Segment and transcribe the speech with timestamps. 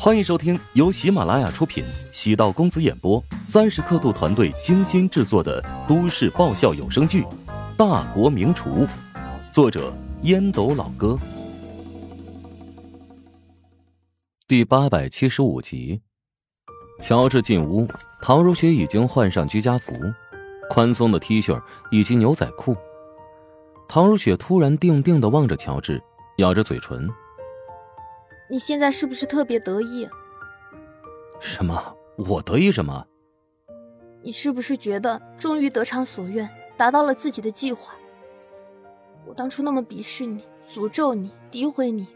[0.00, 7.22] 欢迎收听由喜马拉雅出品、喜道公子演播、三十刻度团队精心制作的都市爆笑有声剧
[7.76, 8.86] 《大国名厨》，
[9.52, 9.92] 作者
[10.22, 11.18] 烟斗老哥，
[14.46, 16.00] 第八百七十五集。
[17.00, 17.88] 乔治进屋，
[18.22, 19.92] 陶如雪已经换上居家服，
[20.70, 21.60] 宽松的 T 恤
[21.90, 22.76] 以及牛仔裤。
[23.88, 26.00] 陶如雪突然定定的望着乔治，
[26.36, 27.10] 咬着嘴唇。
[28.50, 30.08] 你现在是不是特别得意？
[31.40, 31.94] 什么？
[32.16, 33.06] 我得意什么？
[34.22, 37.94] 你是不是觉得终于得偿所愿，达到了自己的计划？
[39.26, 40.42] 我当初那么鄙视你，
[40.74, 42.06] 诅咒你，诋毁你，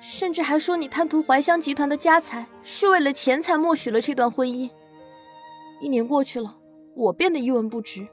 [0.00, 4.70] 甚至还说你贪图怀香集团的家财，是为了钱才默许了这段婚姻。
[5.80, 6.56] 一年过去了，
[6.94, 8.06] 我变得一文不值，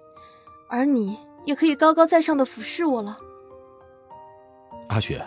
[0.67, 3.17] 而你也可以高高在上的俯视我了。
[4.89, 5.23] 阿雪。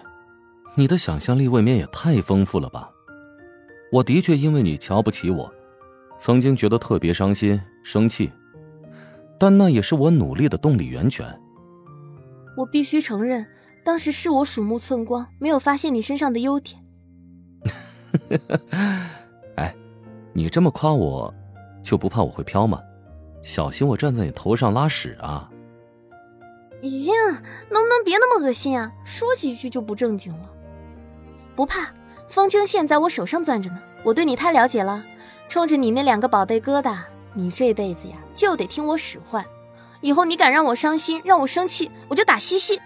[0.74, 2.90] 你的想象力未免也太丰富了吧！
[3.92, 5.52] 我的确因为你瞧不起我，
[6.18, 8.32] 曾经觉得特别伤心、生气，
[9.38, 11.26] 但那也是我努力的动力源泉。
[12.56, 13.46] 我必须承认，
[13.84, 16.82] 当时是我鼠目寸光，没有发现你身上的优点。
[19.56, 19.74] 哎，
[20.32, 21.32] 你这么夸我，
[21.82, 22.80] 就不怕我会飘吗？
[23.42, 25.50] 小心我站在你头上拉屎啊！
[26.80, 27.12] 呀，
[27.70, 28.90] 能不能别那么恶心啊？
[29.04, 30.48] 说几句就不正经了。
[31.54, 31.92] 不怕，
[32.28, 33.78] 风筝线在我手上攥着呢。
[34.04, 35.02] 我对你太了解了，
[35.48, 36.98] 冲着你那两个宝贝疙瘩，
[37.34, 39.44] 你这辈子呀就得听我使唤。
[40.00, 42.80] 以后你敢让我伤心，让我生气，我就打西西。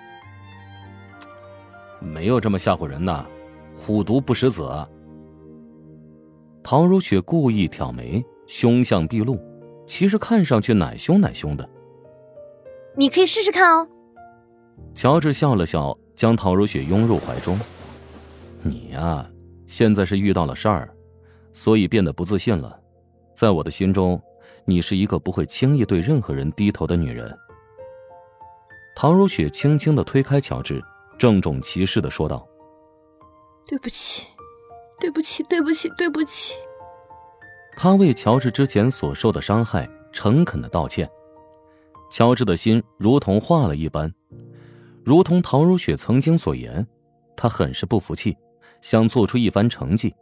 [2.01, 3.27] 没有这么吓唬人的，
[3.75, 4.69] 虎毒不食子。
[6.63, 9.41] 陶如雪故意挑眉，凶相毕露，
[9.87, 11.67] 其实看上去奶凶奶凶的。
[12.95, 13.89] 你可以试试看哦。
[14.95, 17.59] 乔治笑了笑，将陶如雪拥入怀中。
[18.69, 19.29] 你呀，
[19.67, 20.95] 现在是遇到了事儿，
[21.53, 22.79] 所以变得不自信了。
[23.35, 24.21] 在我的心中，
[24.65, 27.37] 你是一个不会轻易对任何人低头的女人。
[28.95, 30.83] 唐如雪轻轻的推开乔治，
[31.19, 32.49] 郑重其事的说道
[33.69, 34.27] ：“对不起，
[34.99, 36.55] 对不起，对不起，对不起。”
[37.77, 41.09] 他为乔治之前所受的伤害诚恳的道歉。
[42.11, 44.11] 乔治的心如同化了一般，
[45.05, 46.87] 如同唐如雪曾经所言，
[47.37, 48.35] 他很是不服气。
[48.87, 50.15] 想做出一番成绩，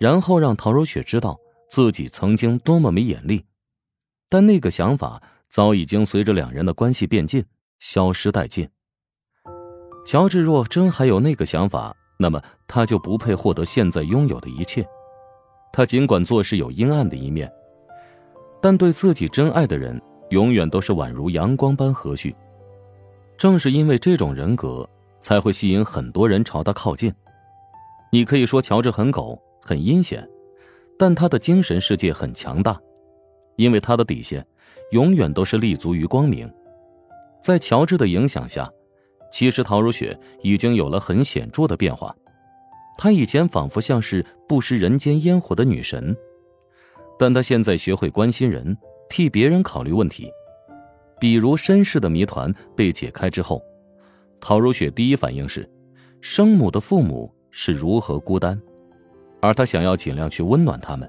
[0.00, 1.38] 然后让陶如雪知道
[1.70, 3.44] 自己曾经多么没眼力，
[4.28, 7.44] 但那个想法早已经随着两人的关系变近
[7.78, 8.68] 消失殆尽。
[10.04, 14.84] 乔治若真还有那个想法，那么他就不配获得现在拥有的一切。
[15.72, 17.48] 他尽管做事有阴暗的一面，
[18.60, 22.34] 但对自己真爱的人永远都是宛如阳光般和煦。
[23.38, 27.14] 正是因为这种人格，才会吸引很多人朝他靠近。
[28.14, 30.28] 你可以说乔治很狗、很阴险，
[30.98, 32.78] 但他的精神世界很强大，
[33.56, 34.46] 因为他的底线
[34.90, 36.46] 永远都是立足于光明。
[37.42, 38.70] 在乔治的影响下，
[39.32, 42.14] 其实陶如雪已经有了很显著的变化。
[42.98, 46.14] 她以前仿佛像是不食人间烟火的女神，
[47.18, 48.76] 但她现在学会关心人，
[49.08, 50.30] 替别人考虑问题。
[51.18, 53.62] 比如身世的谜团被解开之后，
[54.38, 55.66] 陶如雪第一反应是，
[56.20, 57.34] 生母的父母。
[57.52, 58.60] 是如何孤单，
[59.40, 61.08] 而他想要尽量去温暖他们。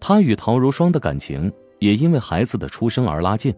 [0.00, 3.54] 他与陶如霜的感情也因为孩子的出生而拉近。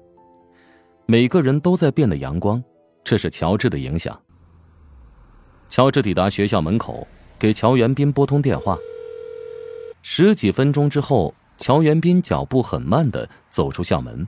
[1.06, 2.62] 每个人都在变得阳光，
[3.04, 4.18] 这是乔治的影响。
[5.68, 7.06] 乔治抵达学校门口，
[7.38, 8.76] 给乔元斌拨通电话。
[10.00, 14.26] 十几分钟之后，乔元斌脚步很慢的走出校门，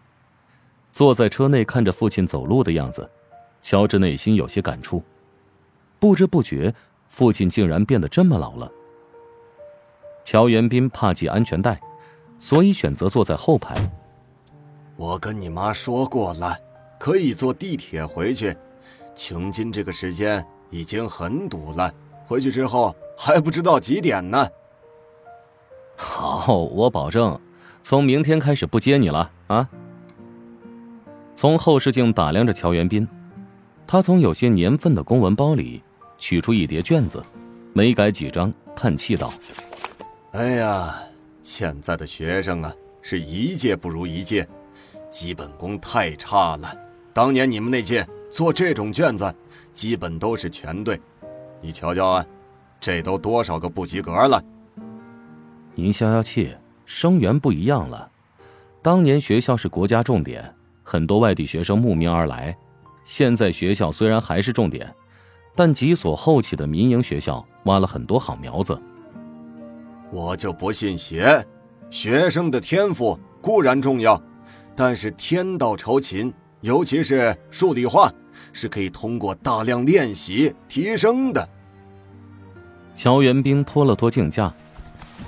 [0.93, 3.11] 坐在车内看着父亲走路的样子，
[3.61, 5.03] 乔治内心有些感触，
[5.99, 6.73] 不知不觉。
[7.15, 8.69] 父亲竟然变得这么老了。
[10.25, 11.81] 乔元斌怕系安全带，
[12.41, 13.77] 所以选择坐在后排。
[14.97, 16.59] 我跟你妈说过了，
[16.99, 18.57] 可以坐地铁回去。
[19.15, 21.95] 琼金这个时间已经很堵了，
[22.27, 24.49] 回去之后还不知道几点呢。
[25.95, 27.41] 好，我保证，
[27.81, 29.71] 从明天开始不接你了啊。
[31.37, 33.07] 从后视镜打量着乔元斌，
[33.87, 35.81] 他从有些年份的公文包里。
[36.25, 37.23] 取出一叠卷子，
[37.75, 39.31] 没改几张，叹气道
[40.33, 40.99] ：“哎呀，
[41.43, 44.49] 现在的学生啊，是一届不如一届，
[45.11, 46.75] 基本功太差了。
[47.13, 49.35] 当年你们那届做这种卷子，
[49.75, 50.99] 基本都是全对。
[51.61, 52.27] 你瞧瞧啊，
[52.81, 54.43] 这都多少个不及格了？
[55.75, 56.57] 您消消气，
[56.87, 58.11] 生源不一样了。
[58.81, 62.57] 当年学校是国家重点，很多外地学生慕名而来。
[63.05, 64.91] 现在学校虽然还是重点。”
[65.55, 68.81] 但几所后起的民营学校挖了很多好苗子。
[70.11, 71.45] 我就不信邪。
[71.91, 74.21] 学生的天赋固然重要，
[74.75, 78.13] 但是天道酬勤，尤其是数理化，
[78.53, 81.49] 是可以通过大量练习提升的。
[82.97, 84.53] 乔元兵拖了拖镜架，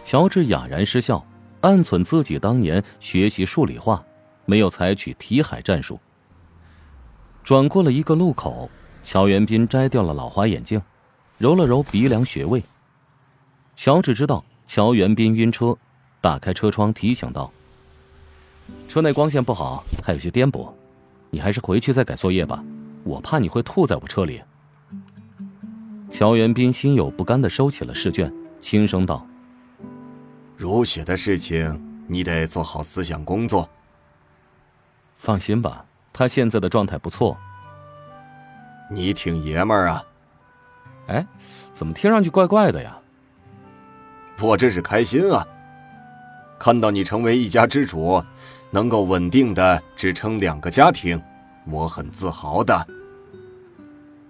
[0.03, 1.25] 乔治哑然失笑，
[1.61, 4.05] 暗忖自己当年学习数理化，
[4.45, 6.01] 没有采取题海战术。
[7.45, 8.69] 转过了一个路口，
[9.07, 10.83] 乔元斌摘掉了老花眼镜，
[11.39, 12.61] 揉了揉鼻梁穴位。
[13.77, 15.77] 乔治知道乔元斌晕车。
[16.21, 17.53] 打开车窗，提醒道
[18.89, 20.73] ：“车内光线不好，还有些颠簸，
[21.31, 22.65] 你还是回去再改作业吧。
[23.05, 24.43] 我怕你会吐在我车里。”
[26.11, 29.25] 乔元斌心有不甘的收起了试卷，轻声道
[30.59, 33.71] ：“如雪的事情，你得做好思想工作。
[35.15, 37.39] 放心吧，他现在的状态不错。
[38.91, 40.05] 你挺爷们儿啊。
[41.09, 41.27] 哎，
[41.73, 42.99] 怎么听上去怪怪的呀？
[44.41, 45.47] 我这是开心啊。”
[46.59, 48.23] 看到你成为一家之主，
[48.71, 51.21] 能够稳定的支撑两个家庭，
[51.67, 52.87] 我很自豪的。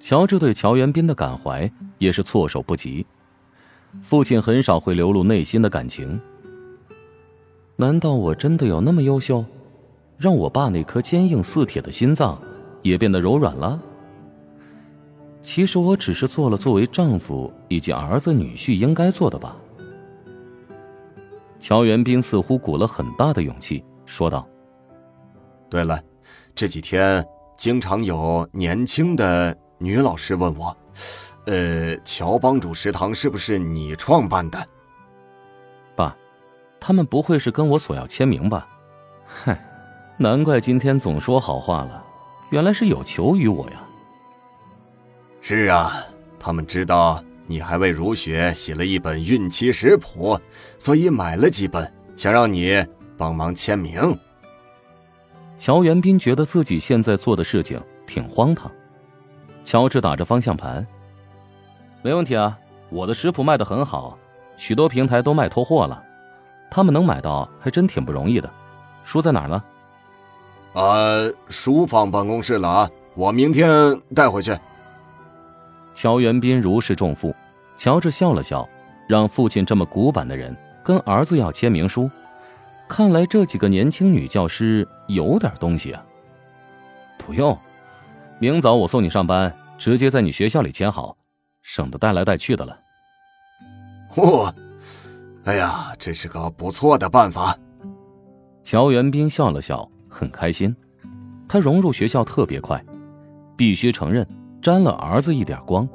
[0.00, 3.06] 乔治对乔元斌的感怀也是措手不及。
[4.02, 6.20] 父亲很少会流露内心的感情。
[7.76, 9.44] 难道我真的有那么优秀，
[10.18, 12.38] 让我爸那颗坚硬似铁的心脏
[12.82, 13.80] 也变得柔软了？
[15.46, 19.56] 其实我只是做了作为丈夫以及儿子女婿应该做的吧。
[21.60, 24.44] 乔元斌似乎鼓了很大的勇气，说道
[25.70, 26.02] ：“对了，
[26.52, 27.24] 这几天
[27.56, 30.76] 经常有年轻的女老师问我，
[31.44, 34.58] 呃，乔帮主食堂是不是你创办的？
[35.94, 36.16] 爸，
[36.80, 38.66] 他们不会是跟我索要签名吧？
[39.24, 39.64] 嗨，
[40.18, 42.04] 难怪今天总说好话了，
[42.50, 43.85] 原来是有求于我呀。
[45.48, 46.04] 是啊，
[46.40, 50.36] 他们知道。”你还为如雪写了一本孕期食谱，
[50.80, 52.84] 所以买了几本，想让你
[53.16, 54.18] 帮忙签名。
[55.56, 58.68] 乔元斌觉得自己现在做的事情挺荒唐。
[59.62, 60.84] 乔治打着方向盘，
[62.02, 62.58] 没问题啊，
[62.90, 64.18] 我的食谱卖的很好，
[64.56, 66.02] 许多平台都卖脱货了，
[66.68, 68.52] 他们能买到还真挺不容易的。
[69.04, 69.62] 书在哪儿呢？
[70.72, 74.52] 呃，书放办公室了啊，我明天带回去。
[75.96, 77.34] 乔元斌如释重负，
[77.78, 78.68] 乔治笑了笑，
[79.08, 80.54] 让父亲这么古板的人
[80.84, 82.10] 跟儿子要签名书，
[82.86, 86.04] 看来这几个年轻女教师有点东西啊。
[87.16, 87.58] 不用，
[88.38, 91.16] 明早我送你上班，直接在你学校里签好，
[91.62, 92.78] 省得带来带去的了。
[94.14, 94.52] 嚯，
[95.44, 97.56] 哎呀，这是个不错的办法。
[98.62, 100.76] 乔元斌笑了笑，很开心，
[101.48, 102.84] 他融入学校特别快，
[103.56, 104.28] 必须承认。
[104.66, 105.88] 沾了儿子一点光。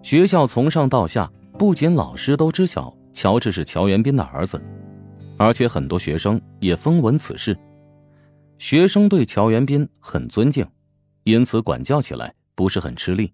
[0.00, 1.28] 学校从上到下，
[1.58, 4.62] 不仅老师都知晓乔治是乔元斌的儿子，
[5.36, 7.58] 而且很多学生也风闻此事。
[8.60, 10.64] 学生对乔元斌很尊敬，
[11.24, 13.32] 因此管教起来不是很吃力。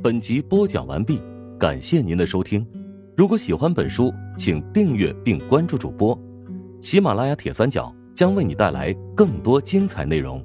[0.00, 1.20] 本集播讲完毕，
[1.58, 2.64] 感谢您的收听。
[3.16, 6.16] 如果喜欢本书，请订阅并关注主播。
[6.80, 10.40] 喜马拉雅铁三角将为你带来更多精彩内容。